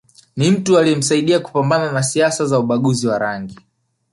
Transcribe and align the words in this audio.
Ni 0.35 0.51
mtu 0.51 0.77
aliyemsaidia 0.77 1.39
kupambana 1.39 1.91
na 1.91 2.03
siasa 2.03 2.45
za 2.45 2.59
ubaguzi 2.59 3.07
wa 3.07 3.19
rangi 3.19 3.59